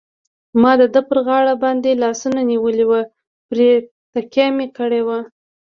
[0.61, 3.01] ما د ده پر غاړه باندې لاسونه نیولي وو،
[3.49, 3.69] پرې
[4.13, 5.19] تکیه مې کړې وه.